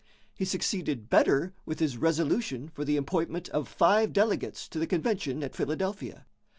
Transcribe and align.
He 0.33 0.45
succeeded 0.45 1.11
better 1.11 1.53
with 1.63 1.77
his 1.79 1.95
resolution 1.95 2.69
for 2.69 2.83
the 2.83 2.97
appointment 2.97 3.49
of 3.49 3.67
five 3.67 4.13
delegates 4.13 4.67
to 4.69 4.79
the 4.79 4.87
convention 4.87 5.43
at 5.43 5.55
Philadelphia. 5.55 6.25